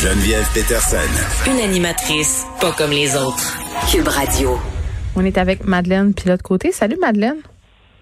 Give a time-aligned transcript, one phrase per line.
[0.00, 1.50] Geneviève Peterson.
[1.50, 3.58] Une animatrice pas comme les autres.
[3.90, 4.50] Cube Radio.
[5.16, 6.70] On est avec Madeleine Pilote Côté.
[6.70, 7.38] Salut Madeleine.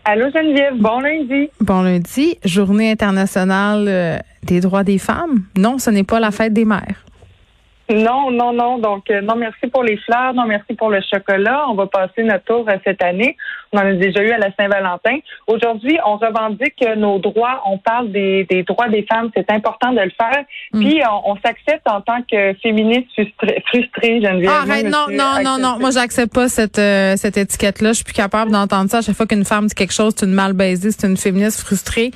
[0.05, 1.48] Allô Geneviève, bon lundi.
[1.59, 5.45] Bon lundi, journée internationale euh, des droits des femmes.
[5.56, 7.06] Non, ce n'est pas la fête des mères.
[7.88, 8.78] Non, non, non.
[8.78, 11.64] Donc, euh, non, merci pour les fleurs, non, merci pour le chocolat.
[11.69, 13.38] On va passer notre tour euh, cette année.
[13.73, 15.19] On en a déjà eu à la Saint-Valentin.
[15.47, 17.62] Aujourd'hui, on revendique nos droits.
[17.66, 19.30] On parle des, des droits des femmes.
[19.37, 20.45] C'est important de le faire.
[20.73, 20.80] Mm.
[20.80, 24.50] Puis, on, on s'accepte en tant que féministe frustrée, frustrée Geneviève.
[24.53, 25.78] Ah, arrête, Moi, non, non, non, non.
[25.78, 27.91] Moi, j'accepte pas cette, euh, cette étiquette-là.
[27.91, 28.98] Je suis plus capable d'entendre ça.
[28.98, 31.61] À chaque fois qu'une femme dit quelque chose, c'est une mal baisée, c'est une féministe
[31.61, 32.11] frustrée.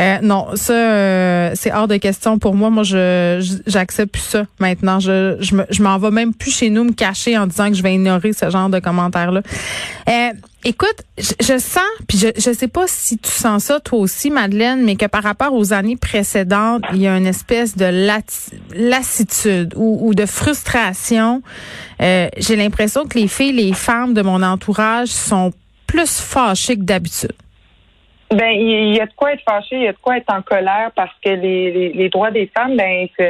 [0.00, 2.70] Euh, non, ça, euh, c'est hors de question pour moi.
[2.70, 5.00] Moi, je, j'accepte plus ça maintenant.
[5.00, 7.74] Je, je, me, je m'en vais même plus chez nous me cacher en disant que
[7.74, 9.42] je vais ignorer ce genre de commentaires-là.
[10.08, 10.30] Euh,
[10.64, 14.30] écoute, je, je sens, puis je, je sais pas si tu sens ça toi aussi,
[14.30, 17.86] Madeleine, mais que par rapport aux années précédentes, il y a une espèce de
[18.74, 21.42] lassitude ou, ou de frustration.
[22.00, 25.52] Euh, J'ai l'impression que les filles, les femmes de mon entourage sont
[25.86, 27.32] plus fâchées que d'habitude.
[28.32, 30.40] Ben, il y a de quoi être fâché, il y a de quoi être en
[30.40, 33.24] colère parce que les, les, les droits des femmes, ben, ça,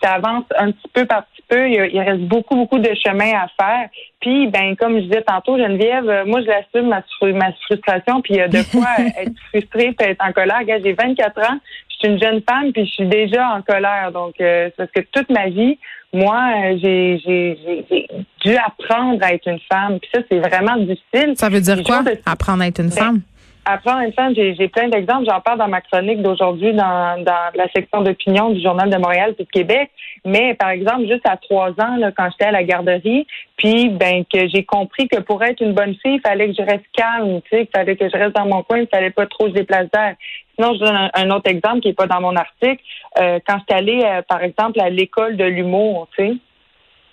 [0.00, 1.68] ça avance un petit peu par petit peu.
[1.68, 3.88] Il, il reste beaucoup, beaucoup de chemin à faire.
[4.20, 7.02] Puis, ben, comme je disais tantôt, Geneviève, euh, moi, je l'assume ma,
[7.32, 8.20] ma frustration.
[8.20, 8.86] Puis, il y a de quoi
[9.20, 10.58] être frustrée, puis être en colère.
[10.60, 11.58] Regarde, j'ai 24 ans,
[11.88, 14.12] je suis une jeune femme, puis je suis déjà en colère.
[14.12, 15.76] Donc, euh, c'est parce que toute ma vie,
[16.12, 18.06] moi, euh, j'ai j'ai-
[18.44, 19.98] dû apprendre à être une femme.
[19.98, 21.32] Puis ça, c'est vraiment difficile.
[21.34, 23.20] Ça veut dire quoi, apprendre à être une Ben, femme?
[23.68, 25.24] Apprendre une femme, j'ai j'ai plein d'exemples.
[25.28, 29.34] J'en parle dans ma chronique d'aujourd'hui dans, dans la section d'opinion du Journal de Montréal
[29.36, 29.90] et de Québec.
[30.24, 34.24] Mais par exemple, juste à trois ans, là, quand j'étais à la garderie, puis ben
[34.32, 37.40] que j'ai compris que pour être une bonne fille, il fallait que je reste calme,
[37.42, 39.50] tu sais, qu'il fallait que je reste dans mon coin, il fallait pas trop que
[39.50, 40.14] je déplace d'air.
[40.54, 42.80] Sinon, je donne un, un autre exemple qui est pas dans mon article.
[43.18, 46.34] Euh, quand j'étais allée, euh, par exemple, à l'école de l'humour, tu sais.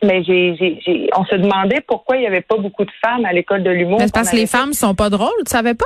[0.03, 3.25] Mais j'ai, j'ai, j'ai- on se demandait pourquoi il y avait pas beaucoup de femmes
[3.25, 3.97] à l'école de l'humour.
[4.13, 5.85] Parce que les fait femmes sont pas drôles, tu savais pas?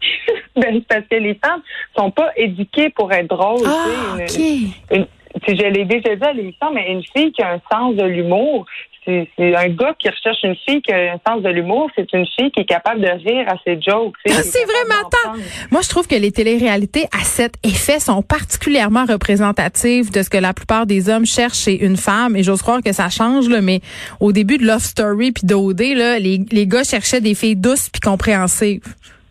[0.56, 1.62] ben, parce que les femmes
[1.96, 3.66] sont pas éduquées pour être drôles.
[3.66, 4.40] Ah, tu sais.
[4.42, 5.06] Une- une-
[5.44, 7.94] tu sais, je l'ai déjà dit à l'émission, mais une fille qui a un sens
[7.94, 8.64] de l'humour,
[9.04, 12.26] c'est un gars qui recherche une fille qui a un sens de l'humour, c'est une
[12.26, 14.14] fille qui est capable de rire à ses jokes.
[14.28, 15.40] Ah, c'est vrai, mais.
[15.70, 20.38] Moi, je trouve que les téléréalités à cet effet sont particulièrement représentatives de ce que
[20.38, 22.34] la plupart des hommes cherchent chez une femme.
[22.34, 23.80] Et j'ose croire que ça change, là, mais
[24.18, 28.00] au début de Love Story puis d'OD, les, les gars cherchaient des filles douces puis
[28.00, 28.82] compréhensives.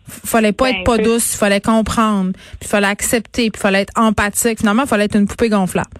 [0.08, 3.82] Fallait pas Ben, être pas c'est- douce, il fallait comprendre, puis fallait accepter, puis fallait
[3.82, 4.58] être empathique.
[4.60, 5.90] Finalement, il fallait être une poupée gonflable.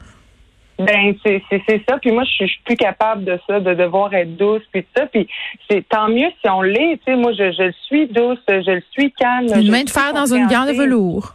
[0.79, 1.97] Ben c'est c'est ça.
[1.99, 5.07] Puis moi, je suis plus capable de ça, de devoir être douce, puis ça.
[5.07, 5.27] Puis
[5.71, 6.99] c'est tant mieux si on l'est.
[6.99, 9.49] Tu sais, moi, je, je le suis douce, je le suis calme.
[9.59, 11.35] Une main de fer dans une gare de velours.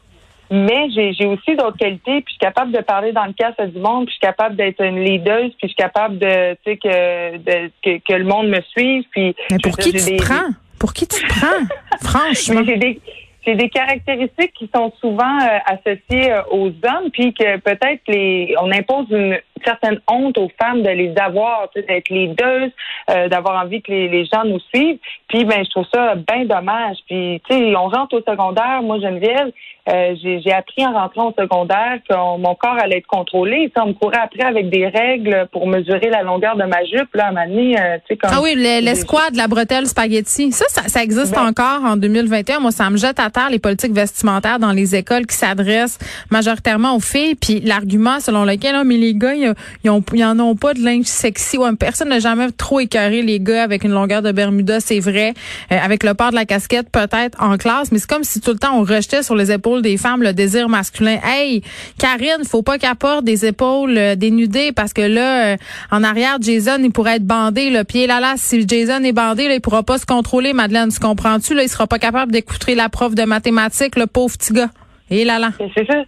[0.52, 3.56] Mais j'ai j'ai aussi d'autres qualités, puis je suis capable de parler dans le casse
[3.58, 6.54] à du monde, puis je suis capable d'être une leaduse, puis je suis capable de,
[6.56, 9.34] tu sais, que, de, que, que le monde me suive, puis...
[9.50, 10.50] Mais pour qui tu te prends?
[10.82, 11.64] Pour qui tu te prends?
[12.02, 12.62] Franchement.
[12.62, 13.02] Mais j'ai des,
[13.46, 18.56] j'ai des caractéristiques qui sont souvent euh, associées euh, aux hommes, puis que peut-être les,
[18.60, 22.70] on impose une certaine honte aux femmes de les avoir, d'être leaders,
[23.10, 25.00] euh, d'avoir envie que les, les gens nous suivent.
[25.28, 26.98] Puis ben, je trouve ça bien dommage.
[27.08, 28.82] Puis tu sais, on rentre au secondaire.
[28.84, 29.52] Moi, Geneviève,
[29.90, 33.66] euh, j'ai appris en rentrant au secondaire que mon corps allait être contrôlé.
[33.68, 36.84] Tu sais, on me courait après avec des règles pour mesurer la longueur de ma
[36.86, 37.14] jupe.
[37.16, 40.52] Là, à un donné, euh, tu sais, comme Ah oui, le- l'escouade, la bretelle spaghetti.
[40.52, 42.60] Ça, ça, ça existe Ben- encore en 2021.
[42.60, 45.98] Moi, ça me jette à terre les politiques vestimentaires dans les écoles qui s'adressent
[46.30, 47.36] majoritairement aux filles.
[47.36, 49.51] Puis l'argument selon lequel, ah, mais les gars, ils,
[49.84, 51.58] ils, ont, en ont pas de linge sexy.
[51.80, 55.34] Personne n'a jamais trop écœuré les gars avec une longueur de Bermuda, c'est vrai.
[55.72, 57.92] Euh, avec le port de la casquette, peut-être en classe.
[57.92, 60.34] Mais c'est comme si tout le temps on rejetait sur les épaules des femmes le
[60.34, 61.18] désir masculin.
[61.24, 61.62] Hey,
[61.98, 65.58] Karine, faut pas qu'elle porte des épaules euh, dénudées parce que là, euh,
[65.92, 67.70] en arrière, Jason, il pourrait être bandé.
[67.70, 70.54] Le pied là là, si Jason est bandé, là, il pourra pas se contrôler.
[70.54, 71.54] Madeleine, tu comprends-tu?
[71.54, 74.70] Là, il sera pas capable d'écouter la prof de mathématiques, le pauvre petit gars.
[75.10, 75.52] Et là là.
[75.76, 76.04] C'est ça.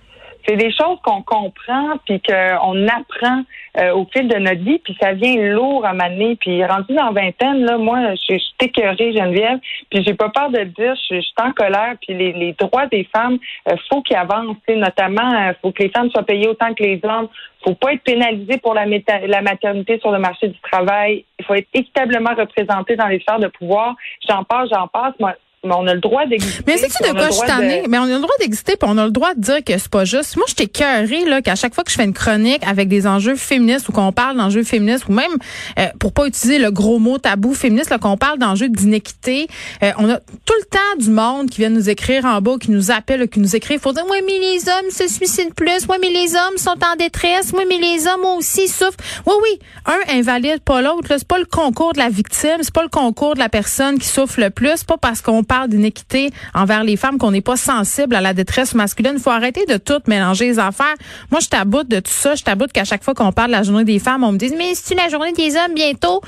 [0.45, 3.44] C'est des choses qu'on comprend puis qu'on apprend
[3.80, 6.36] euh, au fil de notre vie, puis ça vient lourd à m'amener.
[6.36, 9.60] Puis rendu dans vingtaine, là, moi, je suis écœurée, Geneviève,
[9.90, 12.88] puis j'ai pas peur de le dire, je, suis en colère, puis les, les droits
[12.88, 13.38] des femmes,
[13.69, 17.00] euh, faut qu'ils avancent, notamment, euh, faut que les femmes soient payées autant que les
[17.04, 17.28] hommes,
[17.66, 21.54] faut pas être pénalisé pour la, la maternité sur le marché du travail, il faut
[21.54, 23.95] être équitablement représenté dans les sphères de pouvoir.
[24.28, 25.13] J'en passe, j'en passe.
[25.19, 26.63] Moi, mais on a le droit d'exister.
[26.68, 29.06] Mais c'est-tu de quoi je suis Mais on a le droit d'exister, puis on a
[29.06, 30.36] le droit de dire que c'est pas juste.
[30.36, 33.36] Moi, j'étais cœurée, là, qu'à chaque fois que je fais une chronique avec des enjeux
[33.36, 35.31] féministes ou qu'on parle d'enjeux féministes ou même,
[35.80, 39.48] euh, pour pas utiliser le gros mot tabou féministe, là, qu'on parle d'enjeux d'inéquité,
[39.83, 42.71] euh, on a tout le temps du monde qui vient nous écrire en bas, qui
[42.71, 43.75] nous appelle, qui nous écrit.
[43.75, 45.88] Il faut dire, oui, mais les hommes se suicident plus.
[45.89, 47.51] Oui, mais les hommes sont en détresse.
[47.54, 48.98] Oui, mais les hommes aussi souffrent.
[49.25, 49.59] Oui, oui.
[49.86, 51.07] Un invalide, pas l'autre.
[51.09, 52.57] C'est pas le concours de la victime.
[52.62, 54.83] C'est pas le concours de la personne qui souffre le plus.
[54.83, 58.74] Pas parce qu'on parle d'inéquité envers les femmes qu'on n'est pas sensible à la détresse
[58.74, 59.14] masculine.
[59.18, 60.96] Il faut arrêter de tout mélanger les affaires.
[61.30, 62.34] Moi, je taboute de tout ça.
[62.34, 64.52] Je taboute qu'à chaque fois qu'on parle de la journée des femmes, on me dit,
[64.58, 66.22] mais c'est la journée des hommes bientôt?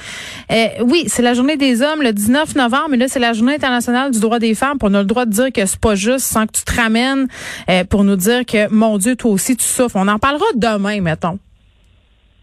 [0.51, 3.55] Euh, oui, c'est la journée des hommes le 19 novembre, mais là, c'est la journée
[3.55, 4.77] internationale du droit des femmes.
[4.77, 6.75] Puis on a le droit de dire que c'est pas juste sans que tu te
[6.75, 7.27] ramènes
[7.67, 9.95] euh, pour nous dire que, mon Dieu, toi aussi, tu souffres.
[9.95, 11.39] On en parlera demain, mettons.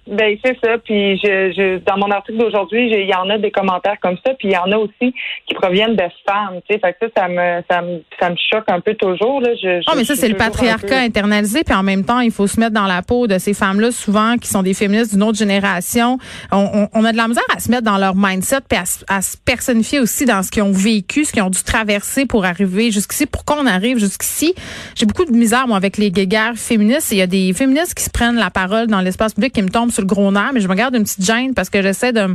[0.06, 0.78] Ben c'est ça.
[0.78, 4.34] Puis je, je, dans mon article d'aujourd'hui, il y en a des commentaires comme ça.
[4.34, 5.14] Puis il y en a aussi
[5.46, 6.60] qui proviennent de femmes.
[6.68, 9.40] Tu sais, fait que ça, ça me, ça me, ça me choque un peu toujours.
[9.40, 9.50] Là.
[9.54, 11.62] Je, oh, mais ça c'est le patriarcat internalisé.
[11.62, 14.36] Puis en même temps, il faut se mettre dans la peau de ces femmes-là, souvent
[14.38, 16.18] qui sont des féministes d'une autre génération.
[16.50, 19.22] On, on, a de la misère à se mettre dans leur mindset, puis à, à
[19.22, 22.90] se personnifier aussi dans ce qu'ils ont vécu, ce qu'ils ont dû traverser pour arriver
[22.90, 23.26] jusqu'ici.
[23.26, 24.54] Pourquoi on arrive jusqu'ici
[24.96, 27.12] J'ai beaucoup de misère moi avec les guéguerres féministes.
[27.12, 29.68] Il y a des féministes qui se prennent la parole dans l'espace public qui me
[29.68, 32.12] tombent sur le gros nerf, mais je me garde une petite gêne parce que j'essaie
[32.12, 32.34] de me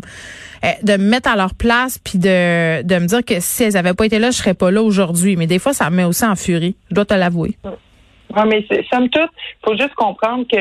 [0.63, 3.77] euh, de me mettre à leur place puis de, de me dire que si elles
[3.77, 5.35] avaient pas été là, je serais pas là aujourd'hui.
[5.35, 6.75] Mais des fois, ça me met aussi en furie.
[6.89, 7.57] Je dois te l'avouer.
[8.35, 9.29] Oui, mais somme toute,
[9.63, 10.57] faut juste comprendre que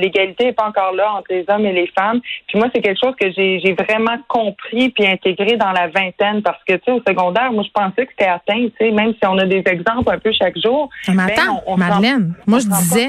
[0.00, 2.20] l'égalité n'est pas encore là entre les hommes et les femmes.
[2.48, 6.62] Puis moi, c'est quelque chose que j'ai vraiment compris puis intégré dans la vingtaine parce
[6.66, 9.26] que, tu sais, au secondaire, moi, je pensais que c'était atteint, tu sais, même si
[9.26, 10.88] on a des exemples un peu chaque jour.
[11.08, 13.08] Mais ben, attends, Madeleine, moi, je disais,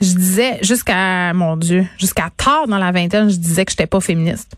[0.00, 4.00] je disais jusqu'à mon Dieu, jusqu'à tard dans la vingtaine, je disais que j'étais pas
[4.00, 4.56] féministe.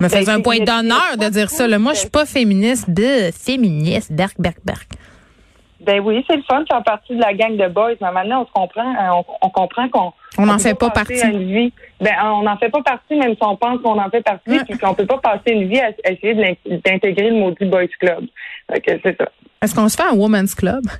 [0.00, 1.68] Je me faisais un point d'honneur de dire ça.
[1.68, 1.78] Là.
[1.78, 2.90] Moi, je suis pas féministe.
[2.90, 4.88] De féministe, berk, berk, berk.
[5.80, 7.94] Ben oui, c'est le fun de faire partie de la gang de boys.
[8.00, 11.20] Mais maintenant, on se comprend, euh, on, comprend qu'on on n'en fait pas, partie.
[11.20, 11.72] Une vie.
[12.00, 14.78] Ben, on n'en fait pas partie, même si on pense qu'on en fait partie, puis
[14.78, 18.24] qu'on peut pas passer une vie à, essayer d'intégrer le maudit boys club.
[18.84, 19.28] c'est ça.
[19.62, 20.84] Est-ce qu'on se fait un women's club?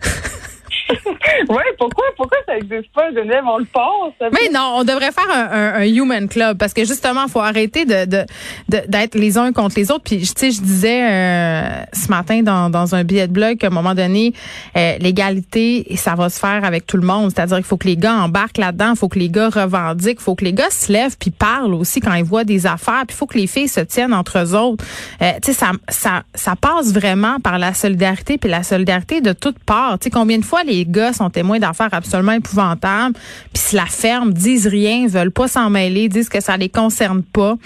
[1.48, 3.44] oui, pourquoi, pourquoi ça n'existe pas, Geneviève?
[3.46, 4.12] On le pense.
[4.20, 7.84] Mais non, on devrait faire un, un, human club parce que justement, il faut arrêter
[7.84, 8.24] de, de,
[8.68, 10.04] d'être les uns contre les autres.
[10.04, 13.68] Puis, tu sais, je disais euh, ce matin dans, dans un billet de blog qu'à
[13.68, 14.34] un moment donné,
[14.76, 17.30] euh, l'égalité, ça va se faire avec tout le monde.
[17.34, 20.24] C'est-à-dire qu'il faut que les gars embarquent là-dedans, il faut que les gars revendiquent, il
[20.24, 23.04] faut que les gars se lèvent puis parlent aussi quand ils voient des affaires.
[23.06, 24.84] Puis, il faut que les filles se tiennent entre eux autres.
[25.22, 29.32] Euh, tu sais, ça, ça, ça passe vraiment par la solidarité puis la solidarité de
[29.32, 29.98] toutes parts.
[29.98, 33.14] Tu sais, combien de fois les les gars sont témoins d'affaires absolument épouvantables,
[33.52, 37.22] puis si la ferme disent rien, veulent pas s'en mêler, disent que ça les concerne
[37.22, 37.56] pas.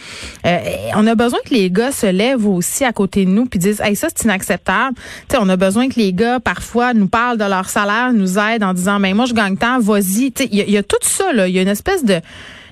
[0.47, 0.59] Euh,
[0.97, 3.81] on a besoin que les gars se lèvent aussi à côté de nous puis disent
[3.81, 4.97] "Hey, ça c'est inacceptable."
[5.29, 8.65] Tu on a besoin que les gars parfois nous parlent de leur salaire, nous aident
[8.65, 11.49] en disant "Mais moi je gagne tant, vas-y." Tu il y, a tout ça là,
[11.49, 12.21] il y a une espèce de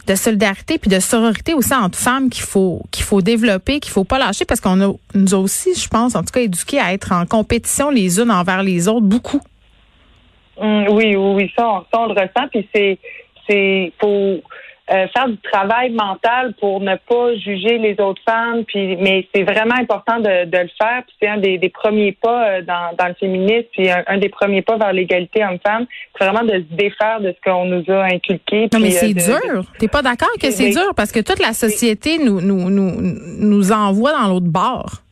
[0.07, 4.05] de solidarité puis de sororité aussi entre femmes qu'il faut qu'il faut développer, qu'il faut
[4.05, 6.93] pas lâcher parce qu'on a nous a aussi, je pense, en tout cas éduqués à
[6.93, 9.41] être en compétition les unes envers les autres beaucoup.
[10.61, 12.49] Mm, oui, oui, oui, ça, on, le ressent.
[12.51, 12.99] Puis c'est,
[13.49, 14.41] c'est, faut
[14.89, 18.65] euh, faire du travail mental pour ne pas juger les autres femmes.
[18.65, 21.03] Puis, mais c'est vraiment important de, de le faire.
[21.05, 24.29] Puis c'est un des, des, premiers pas euh, dans, dans le féminisme, puis un, des
[24.29, 25.87] premiers pas vers l'égalité homme-femme.
[26.17, 28.69] C'est vraiment de se défaire de ce qu'on nous a inculqué.
[28.73, 29.65] Non, mais c'est euh, dur.
[29.79, 30.95] T'es pas d'accord que c'est dur?
[30.97, 32.93] Parce que toute la société nous, nous, nous,
[33.41, 35.03] nous envoie dans l'autre bord.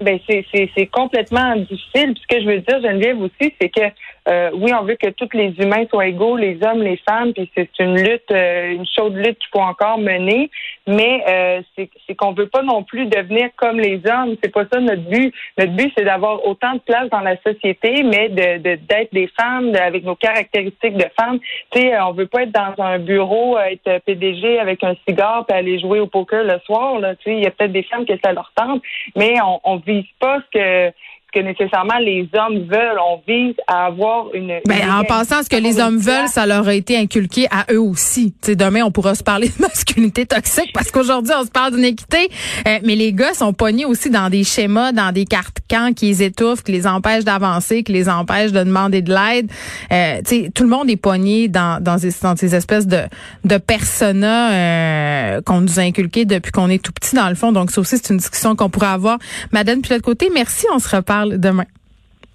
[0.00, 2.14] Ben c'est, c'est, c'est complètement difficile.
[2.14, 3.82] Puis ce que je veux dire, Geneviève aussi, c'est que
[4.28, 7.50] euh, oui, on veut que tous les humains soient égaux, les hommes, les femmes, puis
[7.56, 10.50] c'est une lutte, euh, une chaude lutte qu'il faut encore mener.
[10.86, 14.36] Mais euh, c'est qu'on veut pas non plus devenir comme les hommes.
[14.42, 15.32] C'est pas ça notre but.
[15.56, 19.74] Notre but, c'est d'avoir autant de place dans la société, mais de d'être des femmes
[19.74, 21.38] avec nos caractéristiques de femmes.
[21.70, 25.56] Tu sais, on veut pas être dans un bureau, être PDG avec un cigare puis
[25.56, 27.00] aller jouer au poker le soir.
[27.20, 28.82] Tu sais, il y a peut-être des femmes que ça leur tente,
[29.16, 30.94] mais on, on vise pas ce que
[31.32, 32.98] ce que nécessairement les hommes veulent.
[32.98, 34.60] On vise à avoir une.
[34.66, 37.80] Ben, en passant, ce que les hommes veulent, ça leur a été inculqué à eux
[37.80, 38.34] aussi.
[38.40, 42.28] sais, demain, on pourra se parler de masculinité toxique parce qu'aujourd'hui, on se parle d'équité.
[42.66, 46.06] Euh, mais les gars sont pognés aussi dans des schémas, dans des cartes camps qui
[46.06, 49.50] les étouffent, qui les empêchent d'avancer, qui les empêchent de demander de l'aide.
[49.92, 50.20] Euh,
[50.54, 53.02] tout le monde est pogné dans, dans, ces, dans ces espèces de,
[53.44, 57.52] de personas euh, qu'on nous a inculqués depuis qu'on est tout petit, dans le fond.
[57.52, 59.18] Donc, ça aussi, c'est une discussion qu'on pourrait avoir.
[59.52, 60.66] Madame Pilote-Côté, merci.
[60.74, 61.66] On se reparle demain.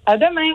[0.05, 0.53] À demain.